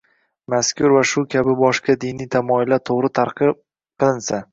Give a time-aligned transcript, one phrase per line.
[0.51, 3.55] Mazkur va shu kabi boshqa diniy tamoyillar to‘g‘ri targ‘ib
[4.05, 4.41] qilinsa